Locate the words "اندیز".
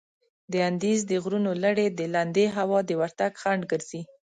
0.69-0.99